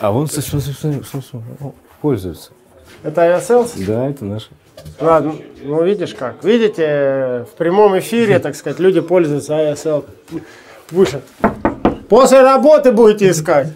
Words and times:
А 0.00 0.10
он 0.12 0.26
смотри, 0.26 0.60
смотри, 0.60 1.02
смотри, 1.04 1.40
пользуется. 2.02 2.50
Это 3.02 3.22
Aviasales? 3.22 3.84
Да, 3.86 4.08
это 4.08 4.24
наш. 4.24 4.48
Ладно, 5.00 5.34
ну 5.62 5.82
видишь 5.84 6.14
как. 6.14 6.42
Видите, 6.44 7.46
в 7.50 7.56
прямом 7.56 7.98
эфире, 7.98 8.38
так 8.38 8.56
сказать, 8.56 8.78
люди 8.80 9.00
пользуются 9.00 9.54
ASL. 9.54 10.04
Выше. 10.90 11.22
После 12.08 12.42
работы 12.42 12.92
будете 12.92 13.30
искать. 13.30 13.68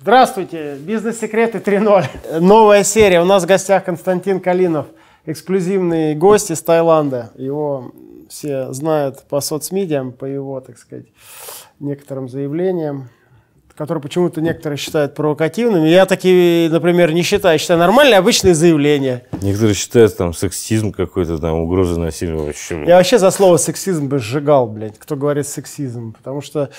Здравствуйте, 0.00 0.76
бизнес-секреты 0.76 1.58
3.0. 1.58 2.40
Новая 2.40 2.84
серия. 2.84 3.20
У 3.20 3.26
нас 3.26 3.42
в 3.42 3.46
гостях 3.46 3.84
Константин 3.84 4.40
Калинов, 4.40 4.86
эксклюзивный 5.26 6.14
гость 6.14 6.50
из 6.50 6.62
Таиланда. 6.62 7.32
Его 7.36 7.92
все 8.28 8.72
знают 8.72 9.24
по 9.28 9.40
соцмедиам, 9.40 10.12
по 10.12 10.24
его, 10.24 10.60
так 10.60 10.78
сказать, 10.78 11.06
некоторым 11.80 12.28
заявлениям, 12.28 13.08
которые 13.76 14.02
почему-то 14.02 14.40
некоторые 14.40 14.76
считают 14.76 15.14
провокативными. 15.14 15.88
Я 15.88 16.04
такие, 16.06 16.68
например, 16.70 17.12
не 17.12 17.22
считаю. 17.22 17.58
Считаю 17.58 17.80
нормальные, 17.80 18.18
обычные 18.18 18.54
заявления. 18.54 19.24
Некоторые 19.40 19.74
считают 19.74 20.16
там 20.16 20.34
сексизм 20.34 20.92
какой-то, 20.92 21.38
там 21.38 21.60
угрозы 21.60 21.98
насилия 21.98 22.36
вообще. 22.36 22.84
Я 22.86 22.96
вообще 22.96 23.18
за 23.18 23.30
слово 23.30 23.56
сексизм 23.56 24.08
бы 24.08 24.18
сжигал, 24.18 24.68
блядь, 24.68 24.98
кто 24.98 25.16
говорит 25.16 25.46
сексизм. 25.46 26.12
Потому 26.12 26.42
что 26.42 26.70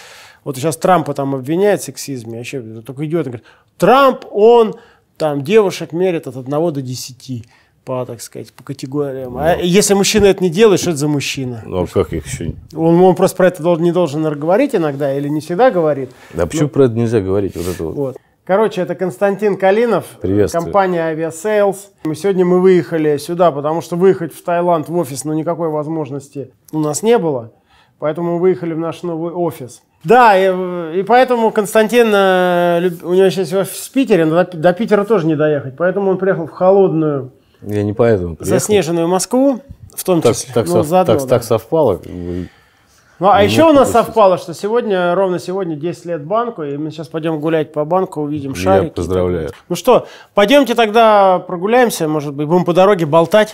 вот 0.43 0.57
сейчас 0.57 0.77
Трампа 0.77 1.13
там 1.13 1.35
обвиняют 1.35 1.81
в 1.81 1.85
сексизме, 1.85 2.37
вообще 2.37 2.61
только 2.61 3.05
идет 3.05 3.27
и 3.27 3.29
говорит, 3.29 3.47
Трамп, 3.77 4.25
он 4.31 4.75
там 5.17 5.43
девушек 5.43 5.91
мерит 5.93 6.27
от 6.27 6.37
1 6.37 6.49
до 6.49 6.81
10 6.81 7.47
по, 7.85 8.05
так 8.05 8.21
сказать, 8.21 8.53
по 8.53 8.63
категориям. 8.63 9.37
А 9.37 9.55
если 9.55 9.93
мужчина 9.93 10.25
это 10.25 10.43
не 10.43 10.49
делает, 10.49 10.79
что 10.79 10.91
это 10.91 10.99
за 10.99 11.07
мужчина? 11.07 11.63
Ну 11.65 11.83
а 11.83 11.87
как 11.87 12.13
их 12.13 12.25
еще? 12.27 12.53
Он, 12.75 13.01
он 13.01 13.15
просто 13.15 13.37
про 13.37 13.47
это 13.47 13.63
должен, 13.63 13.83
не 13.83 13.91
должен 13.91 14.23
говорить 14.39 14.75
иногда 14.75 15.15
или 15.15 15.27
не 15.27 15.41
всегда 15.41 15.71
говорит. 15.71 16.11
Да 16.33 16.45
почему 16.45 16.69
про 16.69 16.85
это 16.85 16.93
нельзя 16.93 17.21
говорить? 17.21 17.55
Вот 17.55 17.67
это 17.67 17.83
вот. 17.83 17.95
Вот. 17.95 18.17
Короче, 18.43 18.81
это 18.81 18.95
Константин 18.95 19.55
Калинов, 19.55 20.05
Приветствую. 20.19 20.63
компания 20.63 21.13
Aviasales. 21.13 21.77
Мы 22.03 22.15
сегодня 22.15 22.43
мы 22.43 22.59
выехали 22.59 23.17
сюда, 23.17 23.51
потому 23.51 23.81
что 23.81 23.95
выехать 23.95 24.33
в 24.33 24.43
Таиланд 24.43 24.89
в 24.89 24.97
офис, 24.97 25.25
ну 25.25 25.33
никакой 25.33 25.69
возможности 25.69 26.51
у 26.71 26.79
нас 26.79 27.03
не 27.03 27.17
было. 27.17 27.53
Поэтому 27.99 28.33
мы 28.33 28.39
выехали 28.39 28.73
в 28.73 28.79
наш 28.79 29.03
новый 29.03 29.31
офис. 29.31 29.83
Да, 30.03 30.35
и, 30.35 30.99
и 30.99 31.03
поэтому 31.03 31.51
Константин, 31.51 32.11
э, 32.11 32.89
у 33.03 33.13
него 33.13 33.29
сейчас 33.29 33.53
офис 33.53 33.87
в 33.87 33.91
Питере, 33.91 34.25
но 34.25 34.43
до, 34.43 34.57
до 34.57 34.73
Питера 34.73 35.03
тоже 35.03 35.27
не 35.27 35.35
доехать. 35.35 35.77
Поэтому 35.77 36.09
он 36.09 36.17
приехал 36.17 36.47
в 36.47 36.51
холодную, 36.51 37.33
Я 37.61 37.83
не 37.83 37.93
поэтому 37.93 38.35
приехал. 38.35 38.55
заснеженную 38.59 39.07
Москву, 39.07 39.61
в 39.95 40.03
том 40.03 40.21
Так, 40.21 40.35
числе. 40.35 40.53
так, 40.53 40.67
Ну, 40.67 40.73
сов- 40.73 40.87
заодно, 40.87 41.13
так- 41.13 41.23
да. 41.23 41.27
так 41.29 41.43
совпало. 41.43 42.01
Ну, 42.05 43.29
а 43.29 43.39
Не 43.41 43.45
еще 43.49 43.61
мог 43.65 43.71
у 43.71 43.73
нас 43.75 43.91
совпало, 43.91 44.39
что 44.39 44.55
сегодня, 44.55 45.13
ровно 45.13 45.37
сегодня 45.37 45.75
10 45.75 46.05
лет 46.05 46.23
банку, 46.25 46.63
и 46.63 46.75
мы 46.77 46.89
сейчас 46.89 47.07
пойдем 47.07 47.39
гулять 47.39 47.71
по 47.71 47.85
банку, 47.85 48.21
увидим 48.21 48.53
Я 48.53 48.55
шарики. 48.55 48.93
поздравляю. 48.93 49.51
Ну 49.69 49.75
что, 49.75 50.07
пойдемте 50.33 50.73
тогда 50.73 51.37
прогуляемся, 51.37 52.07
может 52.07 52.33
быть, 52.33 52.47
будем 52.47 52.65
по 52.65 52.73
дороге 52.73 53.05
болтать. 53.05 53.53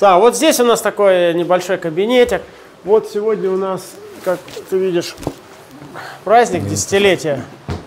Да, 0.00 0.18
вот 0.18 0.36
здесь 0.36 0.58
у 0.60 0.64
нас 0.64 0.80
такой 0.80 1.34
небольшой 1.34 1.78
кабинетик. 1.78 2.42
Вот 2.84 3.08
сегодня 3.08 3.50
у 3.50 3.56
нас, 3.56 3.82
как 4.24 4.38
ты 4.70 4.76
видишь, 4.78 5.14
праздник 6.24 6.66
десятилетия. 6.68 7.40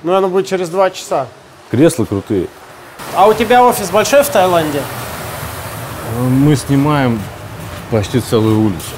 Но 0.03 0.16
оно 0.16 0.28
будет 0.30 0.48
через 0.48 0.70
два 0.70 0.90
часа. 0.92 1.28
Кресла 1.72 2.06
крутые. 2.06 2.48
А 3.14 3.28
у 3.28 3.34
тебя 3.34 3.64
офис 3.64 3.89
большой 3.89 4.23
в 4.23 4.30
Таиланде? 4.30 4.81
Мы 6.20 6.56
снимаем 6.56 7.20
почти 7.92 8.20
целую 8.20 8.59
улицу. 8.62 8.92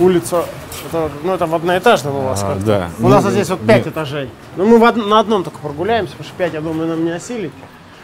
Улица, 0.00 0.44
это, 0.88 1.10
ну 1.24 1.34
это 1.34 1.46
в 1.46 1.54
одноэтажном 1.54 2.14
у 2.16 2.20
вас. 2.22 2.42
А, 2.42 2.56
да. 2.56 2.90
У 3.00 3.08
нас 3.08 3.24
Ну, 3.24 3.30
здесь 3.30 3.48
вот 3.50 3.60
пять 3.66 3.86
этажей. 3.86 4.30
Ну 4.56 4.66
мы 4.66 4.78
од- 4.86 4.96
на 4.96 5.18
одном 5.20 5.44
только 5.44 5.58
прогуляемся, 5.58 6.12
потому 6.12 6.28
что 6.28 6.36
пять, 6.38 6.54
я 6.54 6.60
думаю, 6.60 6.88
нам 6.88 7.04
не 7.04 7.10
осилить. 7.10 7.52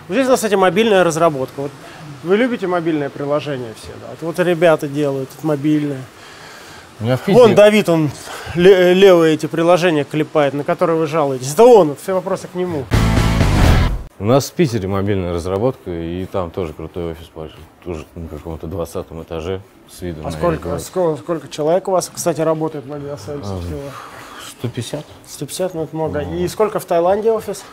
Вот 0.09 0.15
здесь 0.15 0.27
у 0.27 0.31
нас, 0.31 0.39
кстати, 0.39 0.55
мобильная 0.55 1.03
разработка. 1.05 1.63
Вот 1.63 1.71
вы 2.25 2.37
любите 2.37 2.67
мобильное 2.67 3.09
приложение 3.11 3.73
все, 3.81 3.93
да? 4.01 4.09
Вот 4.21 4.39
ребята 4.41 4.87
делают 4.89 5.31
мобильное. 5.43 6.01
Вон 7.27 7.55
Давид, 7.55 7.89
он 7.89 8.11
ле- 8.55 8.95
левые 8.95 9.35
эти 9.35 9.47
приложения 9.47 10.05
клепает, 10.05 10.55
на 10.55 10.63
которые 10.65 10.97
вы 10.99 11.07
жалуетесь. 11.07 11.53
Это 11.53 11.65
он, 11.65 11.97
все 12.01 12.15
вопросы 12.15 12.49
к 12.49 12.55
нему. 12.55 12.85
У 14.25 14.27
нас 14.27 14.49
в 14.49 14.55
Питере 14.55 14.89
мобильная 14.89 15.35
разработка, 15.35 15.91
и 15.91 16.25
там 16.25 16.51
тоже 16.51 16.73
крутой 16.73 17.11
офис, 17.11 17.31
тоже 17.85 18.07
на 18.15 18.27
каком-то 18.27 18.67
20 18.67 19.07
этаже 19.23 19.61
с 19.87 20.01
видом 20.01 20.27
А 20.27 20.31
сколько, 20.31 20.79
сколько, 20.79 21.21
сколько 21.21 21.49
человек 21.49 21.89
у 21.89 21.91
вас, 21.91 22.11
кстати, 22.11 22.41
работает 22.41 22.87
в 22.87 22.93
Aviasales 22.95 23.51
всего? 23.61 23.83
150. 24.61 25.05
150, 25.27 25.75
ну 25.75 25.83
это 25.83 25.95
много. 25.95 26.21
И 26.21 26.49
сколько 26.49 26.81
в 26.81 26.87
Таиланде 26.87 27.33
офис? 27.33 27.67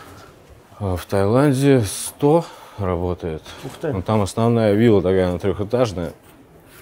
А 0.78 0.96
В 0.96 1.06
Таиланде 1.06 1.80
100 1.80 2.44
работает. 2.76 3.42
Ух 3.64 3.72
ты. 3.80 3.90
Ну, 3.90 4.02
там 4.02 4.20
основная 4.20 4.74
вилла 4.74 5.00
такая, 5.00 5.30
она 5.30 5.38
трехэтажная, 5.38 6.12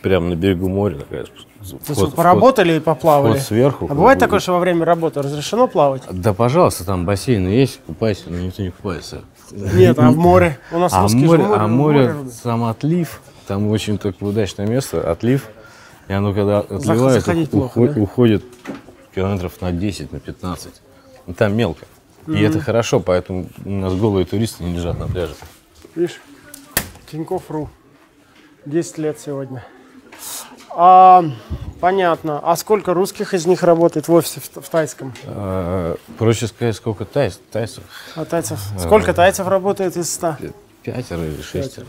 прямо 0.02 0.30
на 0.30 0.34
берегу 0.34 0.68
моря 0.68 0.96
такая. 0.96 1.26
То 1.26 1.30
есть 1.60 2.00
вы 2.00 2.10
поработали 2.10 2.78
и 2.78 2.80
поплавали? 2.80 3.34
вход 3.34 3.42
сверху, 3.42 3.86
А 3.88 3.94
бывает 3.94 4.18
бы. 4.18 4.24
такое, 4.24 4.40
что 4.40 4.52
во 4.52 4.58
время 4.58 4.84
работы 4.84 5.22
разрешено 5.22 5.68
плавать? 5.68 6.02
Да, 6.10 6.32
пожалуйста, 6.32 6.84
там 6.84 7.04
бассейн 7.04 7.46
есть, 7.48 7.80
купайся, 7.86 8.30
но 8.30 8.38
никто 8.38 8.62
не 8.62 8.70
купается. 8.70 9.20
Нет, 9.52 9.98
а 9.98 10.10
в 10.10 10.16
море? 10.16 10.58
У 10.72 10.78
нас 10.78 10.92
А 10.92 11.02
русские 11.02 11.22
же 11.22 11.26
море, 11.26 11.42
в 11.42 11.48
море- 11.48 11.60
а 11.60 11.66
море, 11.68 12.06
любят. 12.08 12.32
сам 12.34 12.64
отлив, 12.64 13.20
там 13.46 13.68
очень 13.68 13.98
такое 13.98 14.30
удачное 14.30 14.66
место, 14.66 15.10
отлив. 15.10 15.48
И 16.08 16.12
оно 16.12 16.32
когда 16.34 16.60
отливает, 16.60 17.22
заходить 17.24 17.50
плохо, 17.50 17.86
да? 17.86 18.00
уходит 18.00 18.44
километров 19.14 19.60
на 19.60 19.72
10, 19.72 20.12
на 20.12 20.20
15. 20.20 20.80
И 21.26 21.32
там 21.32 21.56
мелко. 21.56 21.86
И 22.26 22.40
это 22.40 22.60
хорошо, 22.60 23.00
поэтому 23.00 23.46
у 23.64 23.70
нас 23.70 23.94
голые 23.94 24.24
туристы 24.26 24.64
не 24.64 24.74
лежат 24.76 24.98
на 24.98 25.06
пляже. 25.08 25.34
Видишь, 25.94 26.20
Тинькофф.ру. 27.10 27.68
10 28.66 28.98
лет 28.98 29.18
сегодня. 29.18 29.64
А, 30.82 31.22
понятно. 31.78 32.40
А 32.42 32.56
сколько 32.56 32.94
русских 32.94 33.34
из 33.34 33.44
них 33.44 33.62
работает 33.62 34.08
в 34.08 34.12
офисе 34.14 34.40
в, 34.40 34.62
в 34.62 34.68
тайском? 34.70 35.12
А, 35.26 35.96
проще 36.16 36.46
сказать, 36.46 36.74
сколько 36.74 37.04
тайц, 37.04 37.38
тайцев? 37.52 37.82
А 38.16 38.24
тайцев? 38.24 38.58
Сколько 38.78 39.12
тайцев 39.12 39.46
работает 39.46 39.94
из 39.98 40.10
100? 40.14 40.36
Пятеро 40.82 41.22
или 41.26 41.42
шестеро. 41.42 41.86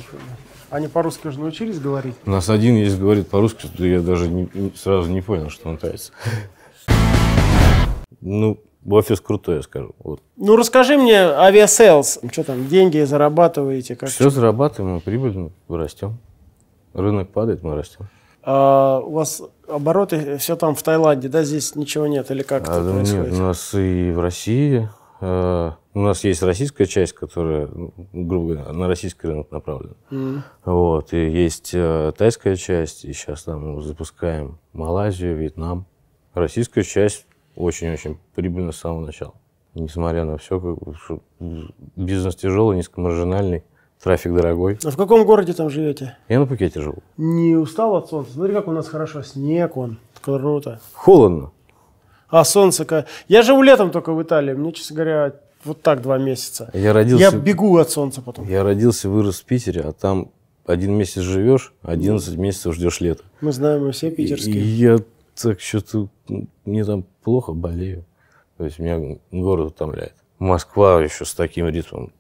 Они 0.70 0.90
по-русски 0.90 1.28
уже 1.28 1.40
научились 1.40 1.80
говорить? 1.80 2.16
У 2.26 2.32
нас 2.32 2.50
один 2.50 2.76
есть 2.76 3.00
говорит 3.00 3.30
по-русски, 3.30 3.68
что 3.68 3.86
я 3.86 4.02
даже 4.02 4.28
не- 4.28 4.74
сразу 4.76 5.10
не 5.10 5.22
понял, 5.22 5.50
что 5.50 5.70
он 5.70 5.78
тайц. 5.78 6.12
Ну, 8.20 8.60
офис 8.86 9.22
крутой, 9.22 9.56
я 9.58 9.62
скажу. 9.62 9.96
Вот. 10.04 10.20
Ну, 10.36 10.58
расскажи 10.58 10.98
мне 10.98 11.18
Aviasales. 11.18 12.20
Что 12.30 12.44
там, 12.44 12.68
деньги 12.68 13.02
зарабатываете? 13.06 13.96
Как? 13.96 14.10
Все 14.10 14.30
зарабатываем, 14.30 14.96
мы 14.96 15.00
прибыльно 15.00 15.50
растем. 15.70 16.18
Рынок 16.94 17.30
падает, 17.30 17.64
мы 17.64 17.76
растем. 17.76 18.10
А, 18.44 19.00
у 19.00 19.12
вас 19.12 19.42
обороты 19.68 20.38
все 20.38 20.56
там 20.56 20.76
в 20.76 20.84
Таиланде, 20.84 21.30
да? 21.30 21.44
Здесь 21.44 21.76
ничего 21.76 22.08
нет? 22.08 22.30
Или 22.32 22.44
как 22.44 22.68
А, 22.68 22.74
это 22.74 22.84
да 22.84 22.92
происходит? 22.94 23.32
нет, 23.32 23.40
у 23.40 23.44
нас 23.44 23.74
и 23.74 24.12
в 24.12 24.20
России, 24.20 24.90
э, 25.22 25.72
у 25.94 26.00
нас 26.00 26.24
есть 26.24 26.42
российская 26.42 26.86
часть, 26.86 27.14
которая, 27.14 27.68
ну, 27.68 27.94
грубо 28.14 28.54
говоря, 28.54 28.74
на 28.74 28.88
российский 28.88 29.28
рынок 29.28 29.52
направлена. 29.52 29.94
М. 30.10 30.44
Вот, 30.66 31.14
и 31.14 31.30
есть 31.30 31.72
э, 31.74 32.12
тайская 32.18 32.56
часть, 32.56 33.06
и 33.06 33.14
сейчас 33.14 33.44
там 33.44 33.82
запускаем 33.82 34.58
Малайзию, 34.74 35.38
Вьетнам. 35.38 35.86
Российская 36.34 36.84
часть 36.84 37.26
очень-очень 37.56 38.18
прибыльна 38.36 38.72
с 38.72 38.78
самого 38.78 39.06
начала. 39.06 39.34
Несмотря 39.74 40.26
на 40.26 40.38
все, 40.38 40.60
как 40.60 41.20
бизнес 41.96 42.36
тяжелый, 42.36 42.78
низкомаржинальный, 42.78 43.64
трафик 44.04 44.34
дорогой. 44.34 44.78
А 44.84 44.90
в 44.92 44.98
каком 44.98 45.26
городе 45.26 45.54
там 45.54 45.70
живете? 45.70 46.18
Я 46.30 46.40
на 46.40 46.46
Пукете 46.46 46.82
живу. 46.82 47.00
Не 47.18 47.56
устал 47.56 47.96
от 47.96 48.10
солнца? 48.10 48.34
Смотри, 48.34 48.54
как 48.54 48.68
у 48.68 48.72
нас 48.72 48.88
хорошо. 48.88 49.24
Снег 49.24 49.78
он. 49.78 49.98
Круто. 50.22 50.80
Холодно. 50.94 51.52
А 52.30 52.44
солнце 52.44 52.86
как... 52.86 53.08
Я 53.28 53.42
живу 53.42 53.62
летом 53.62 53.92
только 53.92 54.14
в 54.14 54.22
Италии. 54.22 54.54
Мне, 54.54 54.72
честно 54.72 54.96
говоря, 54.96 55.34
вот 55.66 55.82
так 55.82 56.02
два 56.02 56.18
месяца. 56.18 56.70
Я 56.74 56.94
родился, 56.94 57.24
Я 57.24 57.32
бегу 57.32 57.78
от 57.78 57.90
солнца 57.90 58.22
потом. 58.22 58.48
я 58.48 58.64
родился, 58.64 59.10
вырос 59.10 59.42
в 59.42 59.46
Питере, 59.46 59.82
а 59.82 59.92
там 59.92 60.32
один 60.66 60.94
месяц 60.94 61.22
живешь, 61.22 61.74
11 61.84 62.38
месяцев 62.38 62.74
ждешь 62.76 63.02
лета. 63.02 63.24
Мы 63.42 63.52
знаем, 63.52 63.86
мы 63.86 63.92
все 63.92 64.08
И 64.10 64.12
питерские. 64.16 64.64
я 64.78 64.98
так 65.42 65.60
что-то, 65.60 66.08
ну, 66.30 66.48
мне 66.66 66.86
там 66.86 67.04
плохо, 67.24 67.52
болею. 67.52 68.06
То 68.58 68.66
есть 68.66 68.80
меня 68.80 69.18
город 69.32 69.68
утомляет. 69.68 70.14
Москва 70.40 71.02
еще 71.02 71.26
с 71.26 71.34
таким 71.34 71.68
ритмом 71.68 72.12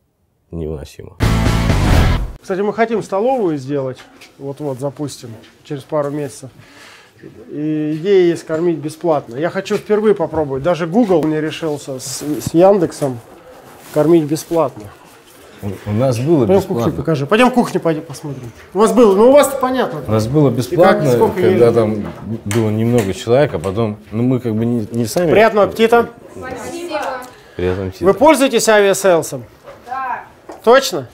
невыносимо. 0.51 1.17
Кстати, 2.41 2.61
мы 2.61 2.73
хотим 2.73 3.03
столовую 3.03 3.57
сделать. 3.57 3.99
Вот-вот 4.39 4.79
запустим 4.79 5.29
через 5.63 5.83
пару 5.83 6.09
месяцев. 6.09 6.49
И 7.51 7.97
идея 8.01 8.29
есть 8.29 8.45
кормить 8.45 8.77
бесплатно. 8.79 9.35
Я 9.35 9.51
хочу 9.51 9.77
впервые 9.77 10.15
попробовать. 10.15 10.63
Даже 10.63 10.87
Google 10.87 11.23
не 11.25 11.39
решился 11.39 11.99
с, 11.99 12.23
с 12.23 12.53
Яндексом 12.53 13.19
кормить 13.93 14.23
бесплатно. 14.23 14.85
У 15.85 15.91
нас 15.91 16.17
было 16.17 16.47
Пойдем 16.47 16.61
кухню 16.63 16.75
бесплатно. 16.77 16.91
покажи. 16.93 17.25
Пойдем 17.27 17.51
кухню 17.51 17.79
пойдем 17.79 18.01
посмотрим. 18.01 18.51
У 18.73 18.79
вас 18.79 18.93
было, 18.93 19.15
ну 19.15 19.29
у 19.29 19.31
вас 19.31 19.55
понятно. 19.61 20.01
У 20.07 20.11
нас 20.11 20.25
было 20.27 20.49
бесплатно, 20.49 21.11
сколько 21.11 21.35
когда 21.35 21.67
ели? 21.67 21.73
там 21.75 22.05
было 22.45 22.69
немного 22.71 23.13
человек, 23.13 23.53
а 23.53 23.59
потом, 23.59 23.99
ну 24.11 24.23
мы 24.23 24.39
как 24.39 24.55
бы 24.55 24.65
не, 24.65 24.87
не 24.91 25.05
сами. 25.05 25.29
Приятного 25.29 25.67
аппетита. 25.67 26.09
Приятного 27.55 27.89
аппетита. 27.89 28.05
Вы 28.05 28.13
пользуетесь 28.15 28.67
авиаселсом? 28.67 29.43
Да, 29.85 30.23
Точно? 30.63 31.07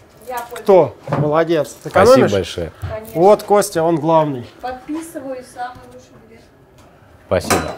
Кто? 0.55 0.95
Молодец. 1.09 1.75
Ты 1.83 1.89
Спасибо 1.89 2.11
экономишь? 2.13 2.31
большое. 2.31 2.71
Вот 3.13 3.43
Костя, 3.43 3.83
он 3.83 3.95
главный. 3.97 4.49
Подписываюсь, 4.61 5.45
самый 5.53 5.77
лучший 5.93 6.11
билет. 6.29 6.41
Спасибо. 7.27 7.71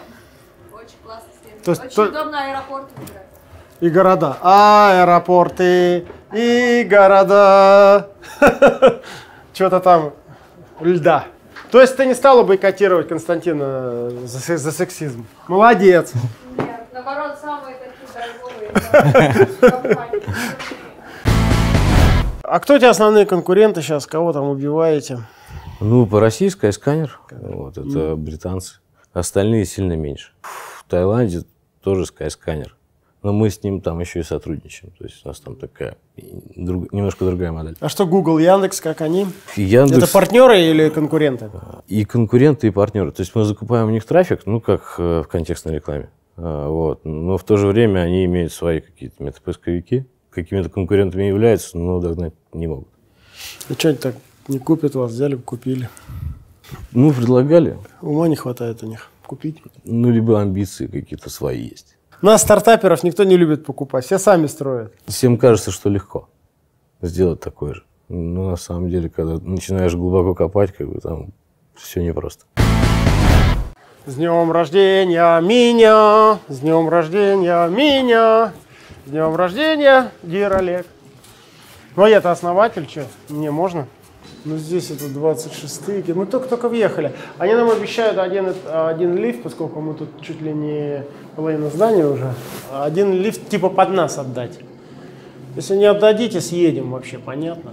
Очень 0.72 0.96
классный 1.04 1.32
сервис. 1.44 1.62
То 1.64 1.70
есть 1.72 1.84
Очень 1.84 1.94
то- 1.94 2.02
удобно 2.20 2.44
аэропорт 2.50 2.84
выбирать. 2.96 3.26
И 3.80 3.88
города. 3.88 4.36
Аэропорты 4.42 6.06
и 6.32 6.86
города. 6.88 8.08
Что-то 9.54 9.80
там 9.80 10.12
льда. 10.80 11.24
То 11.70 11.80
есть 11.80 11.96
ты 11.96 12.04
не 12.06 12.14
стала 12.14 12.42
бойкотировать 12.42 13.08
Константина 13.08 14.10
за, 14.26 14.56
за 14.56 14.72
сексизм? 14.72 15.24
Молодец. 15.46 16.12
Нет, 16.58 16.86
наоборот, 16.92 17.38
самые 17.40 17.76
такие 17.76 18.72
дорогие 18.92 19.46
компании. 19.70 20.22
А 22.50 22.58
кто 22.58 22.74
у 22.74 22.78
тебя 22.78 22.90
основные 22.90 23.26
конкуренты 23.26 23.80
сейчас? 23.80 24.06
Кого 24.08 24.32
там 24.32 24.48
убиваете? 24.48 25.20
Ну, 25.80 26.04
по 26.04 26.18
российской 26.18 26.72
сканер, 26.72 27.20
вот, 27.30 27.78
это 27.78 28.16
британцы. 28.16 28.80
Остальные 29.12 29.66
сильно 29.66 29.92
меньше. 29.92 30.32
В 30.42 30.84
Таиланде 30.88 31.42
тоже 31.80 32.06
скайсканер. 32.06 32.74
Но 33.22 33.32
мы 33.32 33.50
с 33.50 33.62
ним 33.62 33.80
там 33.80 34.00
еще 34.00 34.18
и 34.18 34.22
сотрудничаем. 34.24 34.92
То 34.98 35.04
есть 35.04 35.24
у 35.24 35.28
нас 35.28 35.38
там 35.38 35.54
такая 35.54 35.96
друг- 36.56 36.92
немножко 36.92 37.24
другая 37.24 37.52
модель. 37.52 37.76
А 37.78 37.88
что 37.88 38.04
Google, 38.04 38.38
Яндекс, 38.38 38.80
как 38.80 39.00
они? 39.00 39.26
Яндекс 39.54 39.98
Это 40.04 40.12
партнеры 40.12 40.60
или 40.60 40.88
конкуренты? 40.88 41.50
и 41.86 42.04
конкуренты, 42.04 42.66
и 42.66 42.70
партнеры. 42.70 43.12
То 43.12 43.20
есть 43.20 43.32
мы 43.36 43.44
закупаем 43.44 43.86
у 43.86 43.90
них 43.90 44.04
трафик, 44.04 44.40
ну, 44.46 44.60
как 44.60 44.96
э, 44.98 45.22
в 45.24 45.28
контекстной 45.28 45.74
рекламе. 45.76 46.08
А, 46.36 46.68
Вот. 46.68 47.04
Но 47.04 47.38
в 47.38 47.44
то 47.44 47.56
же 47.58 47.68
время 47.68 48.00
они 48.00 48.24
имеют 48.24 48.52
свои 48.52 48.80
какие-то 48.80 49.22
метапоисковики, 49.22 50.04
какими-то 50.30 50.68
конкурентами 50.68 51.24
являются, 51.24 51.78
но 51.78 52.00
догнать 52.00 52.34
не 52.52 52.66
могут. 52.66 52.88
И 53.68 53.72
что 53.74 53.88
они 53.88 53.98
так 53.98 54.14
не 54.48 54.58
купят 54.58 54.94
вас? 54.94 55.10
Взяли, 55.12 55.34
бы, 55.34 55.42
купили. 55.42 55.88
Ну, 56.92 57.12
предлагали, 57.12 57.76
Ума 58.00 58.28
не 58.28 58.36
хватает 58.36 58.82
у 58.82 58.86
них 58.86 59.10
купить. 59.26 59.62
ну, 59.84 60.10
либо 60.10 60.40
амбиции 60.40 60.86
какие-то 60.86 61.30
свои 61.30 61.62
есть. 61.62 61.96
Нас, 62.22 62.42
стартаперов, 62.42 63.02
никто 63.02 63.24
не 63.24 63.36
любит 63.36 63.64
покупать. 63.64 64.04
Все 64.04 64.18
сами 64.18 64.46
строят. 64.46 64.92
Всем 65.06 65.36
кажется, 65.38 65.70
что 65.70 65.88
легко 65.88 66.28
сделать 67.00 67.40
такое 67.40 67.74
же. 67.74 67.82
Но 68.08 68.50
на 68.50 68.56
самом 68.56 68.90
деле, 68.90 69.08
когда 69.08 69.38
начинаешь 69.38 69.94
глубоко 69.94 70.34
копать, 70.34 70.72
как 70.72 70.88
бы 70.88 71.00
там 71.00 71.32
все 71.76 72.02
непросто. 72.02 72.44
С 74.06 74.14
днем 74.16 74.50
рождения 74.50 75.40
меня! 75.40 76.38
С 76.48 76.60
днем 76.60 76.88
рождения 76.88 77.68
меня! 77.68 78.52
С 79.06 79.10
днем 79.10 79.34
рождения, 79.34 80.10
Дир 80.22 80.52
Олег! 80.52 80.86
Ну, 81.96 82.02
а 82.02 82.08
я-то 82.08 82.30
основатель, 82.30 82.86
что? 82.86 83.06
Мне 83.30 83.50
можно? 83.50 83.86
Ну, 84.44 84.58
здесь 84.58 84.90
это 84.90 85.06
26-е. 85.06 86.14
Мы 86.14 86.26
только-только 86.26 86.68
въехали. 86.68 87.12
Они 87.38 87.54
нам 87.54 87.70
обещают 87.70 88.18
один, 88.18 88.54
один 88.70 89.16
лифт, 89.16 89.42
поскольку 89.42 89.80
мы 89.80 89.94
тут 89.94 90.20
чуть 90.20 90.42
ли 90.42 90.52
не 90.52 91.04
половина 91.34 91.70
здания 91.70 92.06
уже. 92.06 92.34
Один 92.70 93.14
лифт 93.14 93.48
типа 93.48 93.70
под 93.70 93.88
нас 93.90 94.18
отдать. 94.18 94.58
Если 95.56 95.76
не 95.76 95.86
отдадите, 95.86 96.42
съедем 96.42 96.90
вообще, 96.90 97.18
понятно? 97.18 97.72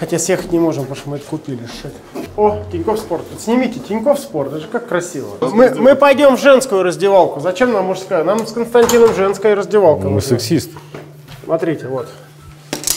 Хотя 0.00 0.18
съехать 0.18 0.50
не 0.50 0.58
можем, 0.58 0.82
потому 0.82 0.96
что 0.96 1.10
мы 1.10 1.16
это 1.16 1.26
купили. 1.26 1.62
Shit. 1.64 1.92
О, 2.36 2.58
Тинькофф 2.72 2.98
Спорт. 2.98 3.22
Снимите 3.38 3.78
Тинькофф 3.78 4.18
Спорт, 4.18 4.48
это 4.48 4.60
же 4.60 4.66
как 4.66 4.88
красиво. 4.88 5.28
Мы, 5.40 5.72
мы 5.76 5.94
пойдем 5.94 6.36
в 6.36 6.40
женскую 6.40 6.82
раздевалку. 6.82 7.38
Зачем 7.38 7.72
нам 7.72 7.84
мужская? 7.86 8.24
Нам 8.24 8.44
с 8.44 8.52
Константином 8.52 9.14
женская 9.14 9.54
раздевалка. 9.54 10.06
Мы 10.06 10.14
нужна. 10.14 10.30
сексисты. 10.30 10.76
Смотрите, 11.44 11.86
вот. 11.86 12.08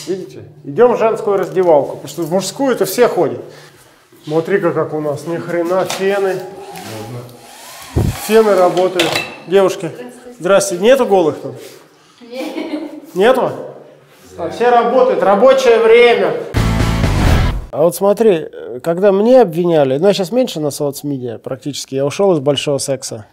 Видите? 0.07 0.45
Идем 0.63 0.94
в 0.94 0.98
женскую 0.98 1.38
раздевалку, 1.38 1.98
потому 1.98 2.07
что 2.07 2.24
в 2.24 2.31
мужскую 2.31 2.72
это 2.72 2.86
все 2.86 3.07
ходят. 3.07 3.42
Смотри-ка, 4.25 4.72
как 4.72 4.94
у 4.94 5.01
нас, 5.01 5.28
ни 5.28 5.38
хрена, 5.38 5.86
фены. 5.86 6.38
Фены 8.25 8.56
работают. 8.56 9.10
Девушки, 9.45 9.92
здрасте. 10.39 10.78
Нету 10.78 11.06
голых 11.06 11.36
тут? 11.39 11.56
Нету? 13.13 13.51
А 14.38 14.50
все 14.50 14.69
работают, 14.69 15.22
рабочее 15.22 15.80
время. 15.80 16.34
А 17.72 17.84
вот 17.84 17.95
смотри, 17.95 18.48
когда 18.81 19.12
мне 19.12 19.41
обвиняли, 19.41 19.97
ну 19.97 20.07
я 20.07 20.13
сейчас 20.13 20.31
меньше 20.31 20.59
на 20.59 20.71
соцмедиа 20.71 21.38
практически, 21.38 21.95
я 21.95 22.06
ушел 22.06 22.33
из 22.33 22.39
большого 22.39 22.77
секса 22.77 23.25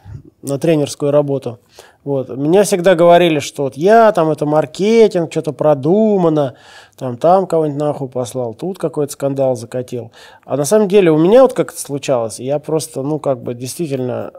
на 0.42 0.58
тренерскую 0.58 1.10
работу. 1.10 1.58
Вот. 2.04 2.28
Меня 2.28 2.64
всегда 2.64 2.94
говорили, 2.94 3.38
что 3.38 3.64
вот 3.64 3.76
я 3.76 4.12
там 4.12 4.30
это 4.30 4.44
маркетинг, 4.44 5.32
что-то 5.32 5.52
продумано, 5.52 6.54
там, 6.96 7.16
там 7.16 7.46
кого-нибудь 7.46 7.80
нахуй 7.80 8.08
послал, 8.08 8.52
тут 8.54 8.78
какой-то 8.78 9.12
скандал 9.12 9.56
закатил. 9.56 10.12
А 10.44 10.56
на 10.56 10.64
самом 10.64 10.88
деле 10.88 11.10
у 11.10 11.18
меня 11.18 11.42
вот 11.42 11.54
как 11.54 11.72
это 11.72 11.80
случалось, 11.80 12.40
я 12.40 12.58
просто, 12.58 13.02
ну 13.02 13.18
как 13.18 13.42
бы 13.42 13.54
действительно 13.54 14.32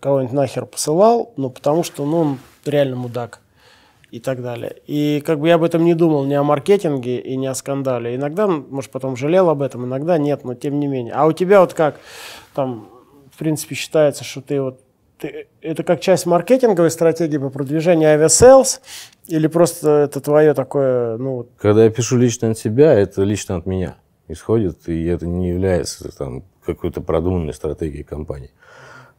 кого-нибудь 0.00 0.34
нахер 0.34 0.66
посылал, 0.66 1.32
ну 1.36 1.50
потому 1.50 1.84
что, 1.84 2.04
ну, 2.04 2.18
он 2.18 2.38
реально 2.66 2.96
мудак 2.96 3.40
и 4.14 4.20
так 4.20 4.42
далее. 4.42 4.76
И 4.86 5.20
как 5.26 5.40
бы 5.40 5.48
я 5.48 5.56
об 5.56 5.64
этом 5.64 5.84
не 5.84 5.94
думал, 5.94 6.24
ни 6.24 6.34
о 6.34 6.44
маркетинге 6.44 7.18
и 7.18 7.36
ни 7.36 7.46
о 7.46 7.54
скандале. 7.54 8.14
Иногда, 8.14 8.46
может, 8.46 8.92
потом 8.92 9.16
жалел 9.16 9.48
об 9.50 9.60
этом, 9.60 9.84
иногда 9.86 10.18
нет, 10.18 10.44
но 10.44 10.54
тем 10.54 10.78
не 10.78 10.86
менее. 10.86 11.14
А 11.14 11.26
у 11.26 11.32
тебя 11.32 11.60
вот 11.60 11.74
как, 11.74 11.96
там, 12.54 12.88
в 13.32 13.38
принципе, 13.38 13.74
считается, 13.74 14.22
что 14.22 14.40
ты 14.40 14.62
вот, 14.62 14.80
ты- 15.18 15.48
это 15.60 15.82
как 15.82 16.00
часть 16.00 16.26
маркетинговой 16.26 16.92
стратегии 16.92 17.38
по 17.38 17.50
продвижению 17.50 18.10
Aviasales, 18.10 18.80
или 19.26 19.48
просто 19.48 19.90
это 19.90 20.20
твое 20.20 20.54
такое, 20.54 21.16
ну, 21.16 21.48
Когда 21.58 21.82
я 21.82 21.90
пишу 21.90 22.16
лично 22.16 22.50
от 22.50 22.58
себя, 22.58 22.92
это 22.94 23.24
лично 23.24 23.56
от 23.56 23.66
меня 23.66 23.96
исходит, 24.28 24.88
и 24.88 25.06
это 25.06 25.26
не 25.26 25.48
является 25.48 26.16
там, 26.16 26.44
какой-то 26.64 27.00
продуманной 27.00 27.52
стратегией 27.52 28.04
компании. 28.04 28.52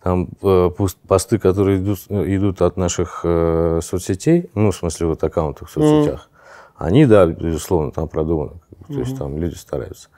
Там 0.06 0.30
э, 0.44 0.70
посты, 1.08 1.40
которые 1.40 1.80
идут, 1.80 1.98
э, 2.10 2.36
идут 2.36 2.62
от 2.62 2.78
наших 2.78 3.22
э, 3.24 3.80
соцсетей, 3.82 4.52
ну, 4.54 4.70
в 4.70 4.76
смысле, 4.76 5.08
вот 5.08 5.24
аккаунтов 5.24 5.68
в 5.68 5.72
соцсетях, 5.72 6.30
они, 6.76 7.08
да, 7.08 7.26
безусловно, 7.26 7.90
там 7.92 8.08
продуманы. 8.08 8.60
То 8.88 9.00
есть 9.00 9.18
там 9.18 9.36
люди 9.40 9.56
стараются. 9.56 10.10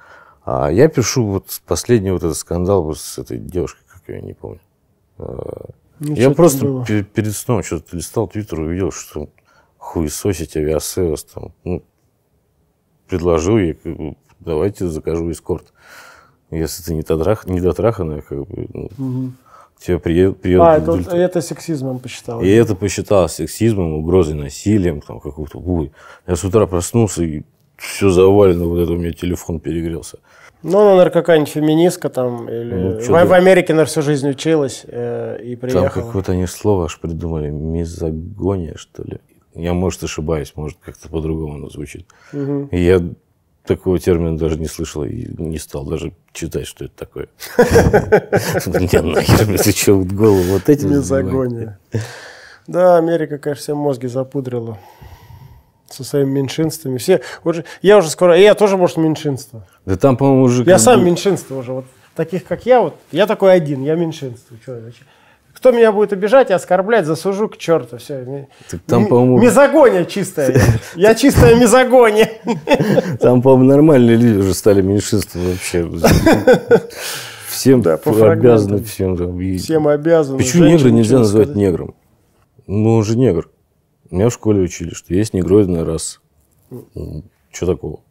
А 0.43 0.69
я 0.69 0.89
пишу 0.89 1.25
вот 1.25 1.61
последний 1.65 2.11
вот 2.11 2.21
этот 2.21 2.35
скандал 2.35 2.83
вот 2.83 2.97
с 2.97 3.17
этой 3.17 3.37
девушкой, 3.37 3.79
как 3.87 4.01
я 4.09 4.19
не 4.19 4.33
помню. 4.33 4.59
ну, 5.17 6.13
Я 6.15 6.31
просто 6.31 6.65
было. 6.65 6.85
пе- 6.85 7.03
перед 7.03 7.33
сном 7.33 7.63
что-то 7.63 7.95
листал 7.95 8.27
Твиттер, 8.27 8.59
увидел, 8.59 8.91
что 8.91 9.29
хуесосят 9.77 10.57
Aviasales, 10.57 11.23
там, 11.23 11.53
ну, 11.63 11.81
предложил 13.07 13.57
ей, 13.57 13.79
давайте 14.41 14.89
закажу 14.89 15.31
эскорт. 15.31 15.71
Если 16.51 16.83
ты 16.83 16.93
не, 16.93 17.03
дотрах, 17.03 17.45
не 17.47 17.61
дотраханная, 17.61 18.19
как 18.19 18.45
бы, 18.47 18.67
ну, 18.97 19.31
тебе 19.79 19.99
приедут, 19.99 20.41
приедут 20.41 20.65
А, 20.67 20.73
это, 20.77 20.91
адульты. 20.91 21.15
это 21.15 21.41
сексизмом 21.41 21.99
посчитал. 21.99 22.41
И 22.41 22.49
это 22.49 22.75
посчиталось 22.75 23.33
сексизмом, 23.33 23.93
угрозой 23.93 24.35
насилием, 24.35 25.01
там, 25.01 25.19
какого-то, 25.19 25.59
ой. 25.59 25.91
Я 26.27 26.35
с 26.35 26.43
утра 26.43 26.65
проснулся, 26.67 27.23
и 27.23 27.43
все 27.77 28.09
завалено, 28.09 28.65
вот 28.65 28.79
это 28.79 28.91
у 28.93 28.97
меня 28.97 29.11
телефон 29.13 29.59
перегрелся. 29.59 30.17
Ну, 30.63 30.79
она, 30.79 30.89
наверное, 30.95 31.11
какая-нибудь 31.11 31.51
феминистка 31.53 32.09
там, 32.09 32.49
или 32.49 32.73
Ну, 32.73 32.99
в, 32.99 33.07
в 33.25 33.33
Америке, 33.33 33.73
наверное, 33.73 33.85
всю 33.89 34.01
жизнь 34.01 34.27
училась 34.29 34.83
э, 34.87 35.39
и 35.43 35.55
Там 35.55 35.69
приехала. 35.69 35.89
какое-то 35.89 36.31
они 36.31 36.47
слово 36.47 36.85
аж 36.85 36.99
придумали, 36.99 37.49
мизогония, 37.49 38.73
что 38.75 39.03
ли. 39.03 39.19
Я, 39.53 39.73
может, 39.73 40.03
ошибаюсь, 40.03 40.53
может, 40.55 40.77
как-то 40.83 41.09
по-другому 41.09 41.55
оно 41.55 41.69
звучит. 41.69 42.07
И 42.33 42.83
я 42.83 43.01
такого 43.67 43.99
термина 43.99 44.37
даже 44.37 44.57
не 44.59 44.67
слышал 44.67 45.03
и 45.03 45.27
не 45.37 45.59
стал 45.59 45.85
даже 45.85 46.13
читать, 46.33 46.65
что 46.67 46.85
это 46.85 46.95
такое. 46.95 47.27
Мне 48.65 49.01
нахер, 49.01 49.59
ты 49.61 49.71
что, 49.71 49.97
голову 49.99 50.41
вот 50.43 50.69
этим? 50.69 50.91
Мизогония. 50.91 51.79
Да, 52.67 52.97
Америка, 52.97 53.37
конечно, 53.37 53.61
все 53.61 53.75
мозги 53.75 54.07
запудрила 54.07 54.77
со 55.89 56.03
своими 56.03 56.29
меньшинствами. 56.31 56.97
Все, 56.97 57.21
вот 57.43 57.55
же- 57.55 57.65
я 57.81 57.97
уже 57.97 58.09
скоро, 58.09 58.37
я 58.37 58.55
тоже, 58.55 58.75
может, 58.77 58.97
меньшинство. 58.97 59.63
Да 59.85 59.95
там, 59.95 60.17
по-моему, 60.17 60.43
уже... 60.43 60.63
Я 60.63 60.79
сам 60.79 60.99
бы- 60.99 61.05
меньшинство 61.05 61.57
уже. 61.59 61.71
Вот 61.71 61.85
таких, 62.15 62.43
как 62.45 62.65
я, 62.65 62.81
вот 62.81 62.95
я 63.11 63.25
такой 63.25 63.53
один, 63.53 63.83
я 63.83 63.95
меньшинство. 63.95 64.57
Зачем? 64.65 65.05
Кто 65.57 65.71
меня 65.71 65.91
будет 65.91 66.13
обижать 66.13 66.51
и 66.51 66.53
оскорблять, 66.53 67.07
засужу 67.07 67.49
к 67.49 67.57
черту. 67.57 67.97
Все. 67.97 68.47
Так 68.69 68.79
там, 68.85 69.07
по-моему, 69.07 69.39
Мизогония 69.39 70.05
чистая. 70.05 70.61
Я 70.95 71.15
чистая 71.15 71.55
мизогония. 71.55 72.29
там, 73.19 73.41
по-моему, 73.41 73.63
нормальные 73.71 74.17
люди 74.17 74.37
уже 74.37 74.53
стали 74.53 74.81
меньшинством 74.81 75.41
вообще. 75.49 75.89
Всем 77.47 77.81
Да, 77.81 77.95
обязаны, 77.95 78.83
всем. 78.83 79.41
и- 79.41 79.57
Всем 79.57 79.87
обязаны. 79.87 80.37
Почему 80.37 80.65
негра 80.65 80.89
нельзя 80.89 81.17
назвать 81.17 81.47
сказать. 81.47 81.57
негром? 81.59 81.95
Ну, 82.67 82.97
он 82.97 83.03
же 83.03 83.17
негр. 83.17 83.49
Меня 84.11 84.29
в 84.29 84.33
школе 84.33 84.61
учили, 84.61 84.93
что 84.93 85.13
есть 85.15 85.33
негроидная 85.33 85.83
раса. 85.83 86.19
что 87.51 87.65
такого? 87.65 88.01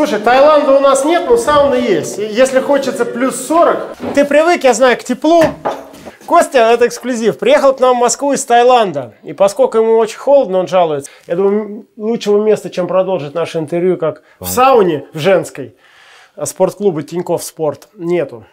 Слушай, 0.00 0.20
Таиланда 0.20 0.78
у 0.78 0.80
нас 0.80 1.04
нет, 1.04 1.24
но 1.28 1.36
сауны 1.36 1.74
есть. 1.74 2.16
Если 2.16 2.58
хочется 2.60 3.04
плюс 3.04 3.36
40, 3.46 3.98
ты 4.14 4.24
привык, 4.24 4.64
я 4.64 4.72
знаю, 4.72 4.96
к 4.96 5.04
теплу. 5.04 5.44
Костя, 6.24 6.70
это 6.72 6.86
эксклюзив, 6.86 7.38
приехал 7.38 7.74
к 7.74 7.80
нам 7.80 7.98
в 7.98 8.00
Москву 8.00 8.32
из 8.32 8.42
Таиланда. 8.46 9.12
И 9.22 9.34
поскольку 9.34 9.76
ему 9.76 9.98
очень 9.98 10.16
холодно, 10.16 10.56
он 10.56 10.68
жалуется. 10.68 11.10
Я 11.26 11.36
думаю, 11.36 11.86
лучшего 11.98 12.42
места, 12.42 12.70
чем 12.70 12.86
продолжить 12.86 13.34
наше 13.34 13.58
интервью, 13.58 13.98
как 13.98 14.22
в 14.38 14.46
сауне, 14.46 15.04
в 15.12 15.18
женской, 15.18 15.76
а 16.34 16.46
спортклуба 16.46 17.02
Тинькофф 17.02 17.44
Спорт, 17.44 17.88
нету. 17.92 18.46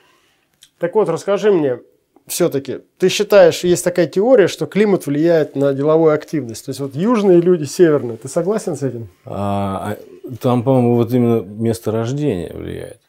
Так 0.80 0.96
вот, 0.96 1.08
расскажи 1.08 1.54
мне, 1.54 1.80
все-таки, 2.28 2.80
ты 2.98 3.08
считаешь, 3.08 3.64
есть 3.64 3.86
такая 3.86 4.06
теория, 4.06 4.50
что 4.50 4.66
климат 4.66 5.06
влияет 5.06 5.56
на 5.56 5.74
деловую 5.74 6.14
активность? 6.14 6.66
То 6.66 6.72
есть 6.72 6.82
вот 6.82 6.94
южные 6.94 7.40
люди, 7.40 7.64
северные. 7.64 8.18
Ты 8.18 8.28
согласен 8.28 8.76
с 8.76 8.84
этим? 8.84 9.08
А, 9.24 9.94
а 9.94 9.98
там, 10.42 10.64
по-моему, 10.64 10.96
вот 10.96 11.12
именно 11.14 11.42
место 11.42 11.92
рождения 11.92 12.52
влияет. 12.54 13.00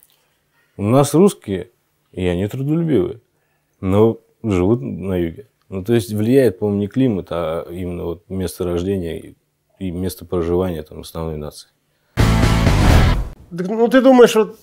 У 0.77 0.83
нас 0.83 1.15
русские, 1.15 1.71
и 2.13 2.25
они 2.27 2.47
трудолюбивые, 2.47 3.21
но 3.81 4.19
живут 4.43 4.81
на 4.81 5.15
юге. 5.17 5.47
Ну, 5.69 5.85
то 5.85 5.93
есть 5.95 6.13
влияет, 6.13 6.59
по-моему, 6.59 6.81
не 6.81 6.87
климат, 6.89 7.29
а 7.31 7.67
именно 7.71 8.05
вот 8.05 8.29
место 8.31 8.65
рождения 8.65 9.35
и- 9.79 9.91
место 9.91 10.25
проживания 10.25 10.83
там 10.83 11.01
основной 11.01 11.37
нации. 11.37 11.69
Ну, 13.51 13.89
ты 13.89 14.01
думаешь, 14.01 14.35
вот, 14.35 14.59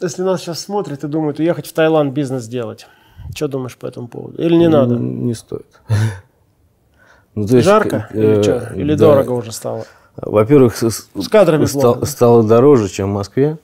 если 0.00 0.22
нас 0.22 0.40
сейчас 0.42 0.60
смотрят 0.60 1.04
и 1.04 1.08
думают, 1.08 1.38
уехать 1.38 1.66
в 1.66 1.72
Таиланд 1.72 2.12
бизнес 2.12 2.46
делать. 2.46 2.86
Что 3.34 3.48
думаешь 3.48 3.76
по 3.76 3.86
этому 3.86 4.08
поводу? 4.08 4.42
Или 4.42 4.54
не 4.56 4.68
надо? 4.68 4.94
М, 4.96 5.26
Не 5.26 5.34
стоит. 5.34 5.80
Ну, 7.34 7.46
есть, 7.46 7.64
Жарко? 7.64 8.08
э, 8.12 8.18
Или 8.34 8.42
что? 8.42 8.72
Или 8.74 8.94
да. 8.94 9.06
дорого 9.06 9.30
уже 9.30 9.52
стало? 9.52 9.86
Во-первых, 10.16 10.76
с- 10.76 11.08
С 11.14 11.28
кадрами 11.28 11.64
стал- 11.64 12.04
стало 12.06 12.42
дороже, 12.42 12.88
чем 12.88 13.10
в 13.10 13.14
Москве. 13.14 13.58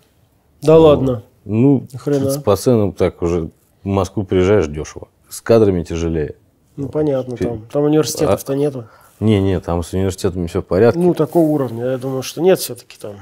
Да 0.63 0.77
ладно. 0.79 1.23
Ну, 1.45 1.87
Хрена. 1.97 2.41
по 2.41 2.57
ценам 2.57 2.93
так 2.93 3.23
уже 3.23 3.51
в 3.85 3.87
Москву 3.87 4.25
приезжаешь 4.25 4.67
дешево. 4.67 5.09
С 5.29 5.41
кадрами 5.41 5.83
тяжелее. 5.83 6.35
Ну, 6.77 6.89
понятно, 6.89 7.37
там, 7.37 7.67
там 7.73 7.83
университетов-то 7.85 8.55
нету. 8.55 8.85
Не, 9.21 9.41
не, 9.41 9.59
там 9.61 9.83
с 9.83 9.93
университетами 9.93 10.47
все 10.47 10.63
в 10.63 10.65
порядке. 10.67 10.99
Ну, 11.01 11.13
такого 11.15 11.49
уровня. 11.49 11.85
Я 11.93 11.99
думаю, 11.99 12.23
что 12.23 12.41
нет 12.41 12.59
все-таки 12.61 12.97
там. 12.99 13.17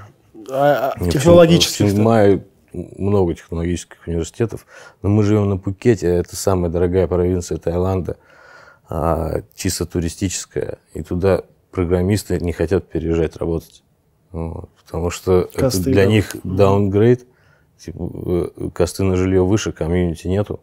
А- 0.50 0.92
а 0.98 1.08
технологических. 1.10 1.88
Чингмае 1.88 2.44
много 2.72 3.34
технологических 3.34 4.06
университетов, 4.06 4.66
но 5.02 5.08
мы 5.08 5.22
живем 5.22 5.48
на 5.48 5.56
Пукете, 5.56 6.06
это 6.08 6.36
самая 6.36 6.70
дорогая 6.70 7.06
провинция 7.06 7.56
Таиланда, 7.58 8.16
а, 8.88 9.40
чисто 9.54 9.86
туристическая, 9.86 10.78
и 10.92 11.02
туда 11.02 11.42
программисты 11.76 12.40
не 12.40 12.52
хотят 12.52 12.88
переезжать 12.88 13.36
работать. 13.36 13.82
Вот, 14.32 14.70
потому 14.82 15.10
что 15.10 15.48
Косты, 15.54 15.80
это 15.80 15.90
для 15.90 16.04
да. 16.04 16.10
них 16.10 16.36
даунгрейд, 16.42 17.26
типа, 17.78 18.10
э, 18.56 18.70
косты 18.72 19.04
на 19.04 19.14
жилье 19.16 19.44
выше, 19.44 19.72
комьюнити 19.72 20.26
нету. 20.26 20.60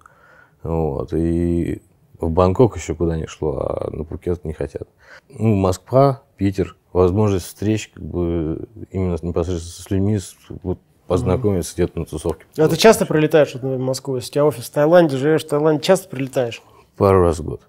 Вот, 0.64 1.14
и 1.14 1.82
в 2.20 2.30
Бангкок 2.30 2.78
еще 2.78 2.96
куда 2.96 3.16
не 3.16 3.28
шло, 3.28 3.60
а 3.60 3.90
на 3.92 4.04
Пукет 4.04 4.44
не 4.44 4.54
хотят. 4.54 4.88
Ну, 5.30 5.56
Москва, 5.56 6.24
Питер, 6.36 6.76
возможность 6.94 7.46
встреч 7.46 7.92
как 7.94 8.04
бы 8.04 8.68
именно 8.92 9.18
непосредственно 9.22 9.84
с 9.84 9.92
людьми, 9.92 10.18
с- 10.20 10.36
вот, 10.64 10.80
познакомиться 11.06 11.74
где-то 11.76 12.00
на 12.00 12.06
тусовке. 12.06 12.46
А 12.58 12.68
ты 12.68 12.76
часто 12.76 13.06
прилетаешь 13.06 13.54
вот, 13.54 13.62
в 13.62 13.80
Москву? 13.80 14.16
Если 14.16 14.30
у 14.30 14.34
тебя 14.34 14.46
офис 14.46 14.66
в 14.66 14.72
Таиланде, 14.72 15.18
живешь 15.18 15.46
в 15.46 15.48
Таиланде, 15.48 15.82
часто 15.84 16.10
прилетаешь? 16.10 16.62
Пару 16.98 17.22
раз 17.22 17.40
в 17.40 17.44
год. 17.44 17.62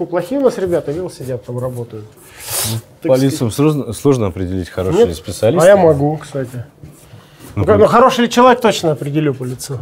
Ну, 0.00 0.06
плохие 0.06 0.40
у 0.40 0.44
нас 0.44 0.56
ребята, 0.56 0.92
видел, 0.92 1.10
сидят 1.10 1.44
там, 1.44 1.58
работают. 1.58 2.06
По 3.02 3.16
лицам 3.18 3.50
сложно, 3.50 3.92
сложно 3.92 4.28
определить 4.28 4.70
хороший 4.70 5.08
Нет? 5.08 5.14
специалист. 5.14 5.62
А 5.62 5.68
я 5.68 5.76
могу, 5.76 6.16
кстати. 6.16 6.64
Ну, 7.54 7.66
как- 7.66 7.78
ну, 7.78 7.86
хороший 7.86 8.22
ли 8.22 8.30
человек, 8.30 8.62
точно 8.62 8.92
определю 8.92 9.34
по 9.34 9.44
лицу. 9.44 9.78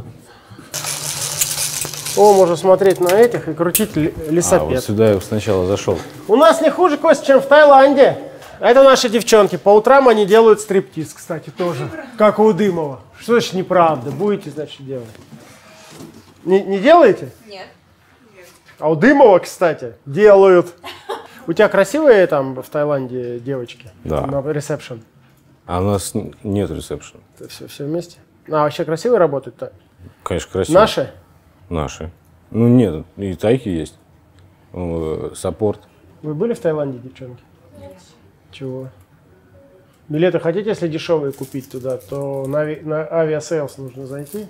О, 2.17 2.33
можно 2.35 2.57
смотреть 2.57 2.99
на 3.01 3.11
этих 3.15 3.47
и 3.47 3.55
крутить 3.55 3.95
ли- 3.95 4.13
А, 4.29 4.33
лесопед. 4.33 4.69
вот 4.69 4.83
сюда 4.85 5.13
я 5.13 5.21
сначала 5.21 5.67
зашел. 5.69 5.97
У 6.27 6.35
нас 6.35 6.61
не 6.61 6.71
хуже, 6.71 6.97
Кость, 6.97 7.25
чем 7.25 7.41
в 7.41 7.47
Таиланде. 7.47 8.19
Это 8.59 8.83
наши 8.83 9.09
девчонки. 9.09 9.55
По 9.55 9.69
утрам 9.69 10.09
они 10.09 10.27
делают 10.27 10.61
стриптиз, 10.61 11.13
кстати, 11.15 11.51
тоже. 11.51 11.89
Как 12.17 12.41
у 12.41 12.53
Дымова. 12.53 12.99
Что 13.21 13.35
значит 13.35 13.53
неправда? 13.53 14.11
Будете, 14.11 14.51
значит, 14.51 14.85
делать. 14.85 15.07
Не, 16.45 16.61
не 16.65 16.81
делаете? 16.81 17.29
Нет. 17.49 17.69
А 18.79 18.91
у 18.91 18.95
Дымова, 18.95 19.41
кстати, 19.41 19.95
делают. 20.07 20.75
У 21.47 21.53
тебя 21.53 21.69
красивые 21.69 22.27
там 22.27 22.55
в 22.63 22.69
Таиланде 22.69 23.41
девочки? 23.41 23.89
Да. 24.05 24.27
На 24.27 24.41
ресепшн. 24.53 25.03
А 25.67 25.81
у 25.81 25.85
нас 25.85 26.13
нет 26.43 26.71
ресепшена. 26.71 27.21
Все, 27.49 27.67
все 27.67 27.85
вместе? 27.85 28.19
А 28.49 28.63
вообще 28.63 28.85
красивые 28.85 29.19
работают-то? 29.19 29.73
Конечно, 30.23 30.53
красиво. 30.53 30.79
Наши? 30.79 31.11
Наши. 31.69 32.13
Ну, 32.51 32.69
нет, 32.69 33.05
и 33.17 33.35
тайки 33.35 33.69
есть. 33.69 33.99
Саппорт. 35.35 35.81
Вы 36.23 36.35
были 36.35 36.55
в 36.55 36.61
Таиланде, 36.61 36.99
девчонки? 36.99 37.43
Чего? 38.51 38.89
Билеты 40.09 40.41
хотите, 40.41 40.71
если 40.71 40.89
дешевые 40.89 41.33
купить 41.33 41.71
туда, 41.71 41.99
то 41.99 42.47
на, 42.47 42.65
на 42.65 43.07
Aviasales 43.11 43.77
нужно 43.79 44.07
зайти. 44.07 44.47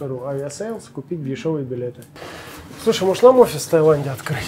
.ру, 0.00 0.24
Aviasales, 0.24 0.88
купить 0.88 1.24
дешевые 1.24 1.64
билеты. 1.64 2.02
Слушай, 2.86 3.02
может 3.02 3.24
нам 3.24 3.40
офис 3.40 3.64
в 3.64 3.68
Таиланде 3.68 4.10
открыть? 4.10 4.46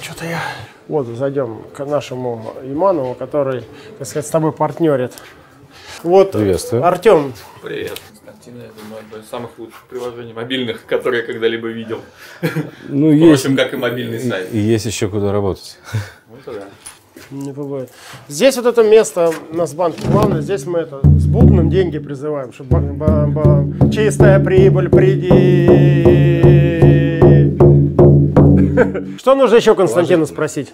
Что-то 0.00 0.24
я... 0.24 0.40
Вот, 0.88 1.06
зайдем 1.06 1.64
к 1.76 1.84
нашему 1.84 2.54
Иманову, 2.62 3.12
который, 3.12 3.62
так 3.98 4.08
сказать, 4.08 4.26
с 4.26 4.30
тобой 4.30 4.52
партнерит. 4.52 5.12
Вот, 6.02 6.32
Приветствую. 6.32 6.82
Артем, 6.82 7.34
Привет. 7.62 8.00
Константин, 8.08 8.54
я 8.54 8.70
думаю, 8.82 9.02
одно 9.06 9.22
из 9.22 9.28
самых 9.28 9.50
лучших 9.58 9.82
приложений 9.90 10.32
мобильных, 10.32 10.86
которые 10.86 11.20
я 11.20 11.26
когда-либо 11.26 11.68
видел. 11.68 12.00
Ну, 12.88 13.12
есть. 13.12 13.42
Впрочем, 13.42 13.54
как 13.54 13.74
и 13.74 13.76
мобильный 13.76 14.18
сайт. 14.18 14.48
И 14.50 14.56
есть 14.56 14.86
еще 14.86 15.08
куда 15.08 15.30
работать. 15.30 15.76
Ну, 16.30 16.36
то 16.42 16.54
да. 16.54 16.64
не 17.30 17.52
побоюсь. 17.52 17.90
Здесь 18.28 18.56
вот 18.56 18.64
это 18.64 18.82
место 18.82 19.30
у 19.50 19.54
нас 19.54 19.72
в 19.72 19.76
банке 19.76 20.08
главное, 20.08 20.40
здесь 20.40 20.64
мы 20.64 20.78
это 20.78 21.00
с 21.18 21.26
бубном 21.26 21.68
деньги 21.68 21.98
призываем, 21.98 22.50
чтобы 22.54 22.80
бам-бам, 22.94 23.90
чистая 23.90 24.42
прибыль 24.42 24.88
приди. 24.88 26.93
Что 29.18 29.34
нужно 29.34 29.56
еще 29.56 29.74
Константину 29.74 30.26
спросить 30.26 30.72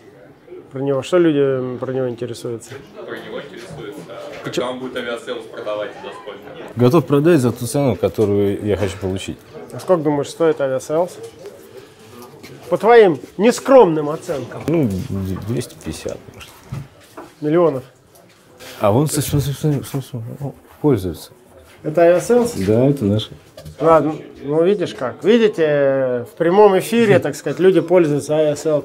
про 0.73 0.81
него? 0.81 1.03
Что 1.03 1.19
люди 1.19 1.79
про 1.79 1.93
него 1.93 2.09
интересуются? 2.09 2.73
Про 3.07 3.19
него 3.19 3.41
интересуется. 3.41 4.00
Когда 4.45 4.71
он 4.71 4.79
будет 4.79 4.97
Aviasales 4.97 5.45
продавать 5.47 5.91
за 6.03 6.11
сколько? 6.11 6.75
Готов 6.77 7.07
продать 7.07 7.41
за 7.41 7.53
ту 7.53 7.67
цену, 7.67 7.97
которую 7.97 8.65
я 8.65 8.77
хочу 8.77 8.97
получить. 8.99 9.39
А 9.73 9.81
сколько 9.81 10.05
думаешь 10.05 10.29
стоит 10.29 10.61
Aviasales? 10.61 11.17
По 12.69 12.77
твоим 12.77 13.19
нескромным 13.37 14.11
оценкам. 14.11 14.62
Ну, 14.69 14.89
250, 15.49 16.19
может. 16.35 16.50
Миллионов. 17.41 17.83
А 18.81 18.93
вон, 18.93 19.09
смотри, 19.09 19.29
смотри, 19.31 19.53
смотри, 19.53 19.83
смотри, 19.85 20.09
смотри, 20.09 20.31
о, 20.41 20.55
пользуется. 20.81 21.33
Это 21.83 22.03
Aviasales? 22.03 22.53
Да, 22.55 22.87
это 22.87 23.05
наше. 23.05 23.31
Ладно, 23.81 24.15
ну 24.43 24.63
видишь 24.65 24.95
как. 24.95 25.25
Видите, 25.25 26.27
в 26.33 26.37
прямом 26.37 26.79
эфире, 26.79 27.19
так 27.19 27.35
сказать, 27.35 27.59
люди 27.59 27.81
пользуются 27.81 28.35
Aviasales 28.35 28.85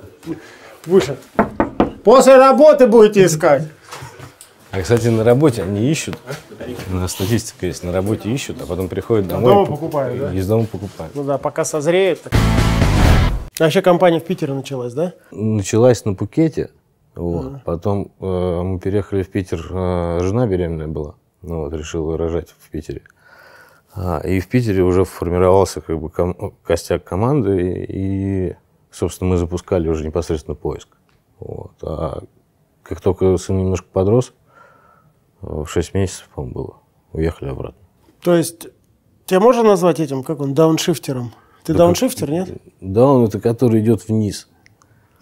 выше. 0.85 1.17
После 2.03 2.37
работы 2.37 2.87
будете 2.87 3.25
искать. 3.25 3.63
А, 4.71 4.81
кстати, 4.81 5.07
на 5.07 5.23
работе 5.23 5.63
они 5.63 5.89
ищут. 5.89 6.17
У 6.91 6.95
нас 6.95 7.11
статистика 7.11 7.65
есть. 7.65 7.83
На 7.83 7.91
работе 7.91 8.29
ищут, 8.29 8.61
а 8.61 8.65
потом 8.65 8.89
приходят 8.89 9.27
домой. 9.27 9.53
дома 9.53 9.65
покупают, 9.65 10.19
да? 10.19 10.33
Из 10.33 10.47
дома 10.47 10.65
покупают. 10.65 11.15
Ну 11.15 11.23
да, 11.23 11.37
пока 11.37 11.65
созреет. 11.65 12.21
так. 12.21 12.33
А 13.57 13.63
вообще 13.63 13.81
компания 13.81 14.19
в 14.19 14.25
Питере 14.25 14.53
началась, 14.53 14.93
да? 14.93 15.13
Началась 15.31 16.03
на 16.03 16.13
Пукете. 16.13 16.71
Вот. 17.15 17.63
Потом 17.63 18.11
э, 18.19 18.61
мы 18.61 18.79
переехали 18.79 19.23
в 19.23 19.29
Питер. 19.29 19.65
э, 19.71 20.19
жена 20.21 20.45
беременная 20.45 20.87
была. 20.87 21.15
Ну, 21.41 21.61
вот, 21.61 21.73
решила 21.73 22.17
рожать 22.17 22.49
в 22.49 22.69
Питере. 22.69 23.01
А, 23.95 24.19
и 24.19 24.39
в 24.39 24.47
Питере 24.49 24.83
уже 24.83 25.05
формировался 25.05 25.79
как 25.81 25.99
бы 25.99 26.09
ком- 26.09 26.53
костяк 26.63 27.03
команды. 27.03 27.85
И, 27.87 28.55
собственно, 28.91 29.31
мы 29.31 29.37
запускали 29.37 29.87
уже 29.87 30.05
непосредственно 30.05 30.55
поиск. 30.55 30.89
Вот. 31.39 31.71
А 31.81 32.23
как 32.83 32.99
только 33.01 33.37
сын 33.37 33.57
немножко 33.57 33.87
подрос, 33.91 34.33
э, 35.41 35.47
в 35.63 35.67
6 35.67 35.93
месяцев, 35.93 36.29
по-моему, 36.35 36.53
было, 36.53 36.77
уехали 37.13 37.49
обратно. 37.49 37.81
То 38.21 38.35
есть, 38.35 38.67
тебя 39.25 39.39
можно 39.39 39.63
назвать 39.63 39.99
этим, 39.99 40.23
как 40.23 40.41
он, 40.41 40.53
дауншифтером? 40.53 41.33
Ты 41.63 41.73
дауншифтер, 41.73 42.29
нет? 42.29 42.49
Да, 42.81 43.05
он 43.05 43.25
это 43.25 43.39
который 43.39 43.79
идет 43.81 44.07
вниз. 44.07 44.49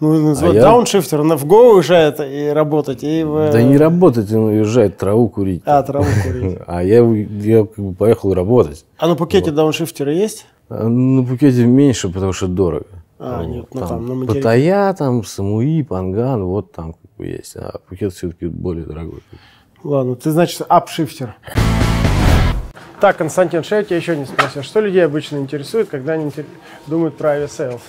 Ну, 0.04 0.20
называют 0.28 0.56
А 0.56 0.60
я- 0.60 0.64
дауншифтер, 0.64 1.20
он 1.22 1.34
в 1.34 1.46
Go 1.46 1.76
уезжает 1.76 2.20
и 2.20 2.48
работать, 2.52 3.02
и 3.02 3.24
в... 3.24 3.50
Да 3.50 3.62
не 3.62 3.78
работать, 3.78 4.30
он 4.32 4.44
уезжает 4.44 4.98
траву 4.98 5.28
курить. 5.30 5.62
А, 5.64 5.82
траву 5.82 6.06
курить. 6.24 6.58
А 6.66 6.82
я, 6.82 7.02
я 7.02 7.64
как 7.64 7.78
бы 7.82 7.94
поехал 7.94 8.34
работать. 8.34 8.84
А 8.98 9.06
на 9.08 9.14
Пхукете 9.16 9.50
дауншифтеры 9.50 10.12
есть? 10.12 10.46
А 10.68 10.86
На 10.86 11.24
Пхукете 11.24 11.64
меньше, 11.64 12.10
потому 12.10 12.34
что 12.34 12.48
дорого. 12.48 12.86
А, 13.18 13.38
Вот, 13.38 13.46
нет, 13.48 13.66
ну 13.72 13.80
там, 13.86 14.06
на 14.06 14.14
материке. 14.14 14.40
Паттайя, 14.40 14.92
там, 14.92 15.24
Самуи, 15.24 15.80
Панган, 15.82 16.44
вот 16.44 16.72
там 16.72 16.96
бы 17.16 17.26
есть, 17.26 17.56
а 17.56 17.78
Пхукет 17.88 18.12
все-таки 18.12 18.46
более 18.46 18.84
дорогой. 18.84 19.22
Ладно, 19.82 20.16
ты, 20.16 20.30
значит, 20.30 20.62
апшифтер. 20.68 21.34
Так, 23.00 23.16
Константин, 23.16 23.62
что 23.64 23.76
я 23.76 23.84
тебя 23.84 23.96
еще 23.96 24.16
не 24.16 24.24
спросил. 24.26 24.62
Что 24.62 24.80
людей 24.80 25.04
обычно 25.04 25.38
интересует, 25.38 25.88
когда 25.88 26.14
они 26.14 26.30
думают 26.86 27.16
про 27.16 27.30
Aviasales? 27.30 27.80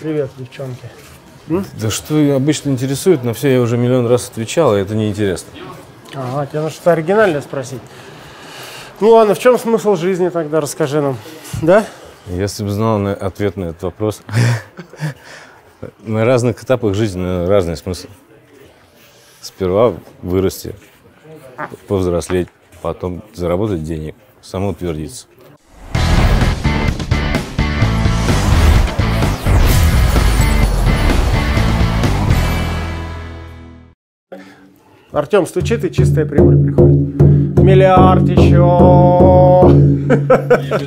Привет, 0.00 0.30
девчонки. 0.38 0.86
Да 1.50 1.90
что 1.90 2.36
обычно 2.36 2.70
интересует, 2.70 3.24
на 3.24 3.34
все 3.34 3.52
я 3.52 3.60
уже 3.60 3.76
миллион 3.76 4.06
раз 4.06 4.28
отвечал, 4.28 4.76
и 4.76 4.80
это 4.80 4.94
неинтересно. 4.94 5.48
Ага, 6.14 6.46
тебе 6.46 6.60
нужно 6.60 6.70
что-то 6.70 6.92
оригинальное 6.92 7.40
спросить. 7.40 7.80
Ну 9.00 9.10
ладно, 9.10 9.34
в 9.34 9.38
чем 9.40 9.58
смысл 9.58 9.96
жизни 9.96 10.28
тогда, 10.28 10.60
расскажи 10.60 11.00
нам. 11.00 11.16
Да? 11.62 11.84
Если 12.26 12.62
бы 12.62 12.70
знал 12.70 12.98
на 12.98 13.14
ответ 13.14 13.56
на 13.56 13.64
этот 13.64 13.82
вопрос, 13.82 14.22
на 16.00 16.24
разных 16.24 16.62
этапах 16.62 16.94
жизни 16.94 17.46
разный 17.46 17.76
смысл. 17.76 18.06
Сперва 19.40 19.94
вырасти, 20.22 20.76
повзрослеть, 21.88 22.48
потом 22.82 23.22
заработать 23.34 23.82
денег, 23.82 24.14
самоутвердиться. 24.42 25.26
Артем 35.12 35.44
стучит, 35.46 35.84
и 35.84 35.90
чистая 35.90 36.24
прибыль 36.24 36.56
приходит. 36.62 37.20
Миллиард 37.60 38.28
еще. 38.28 39.66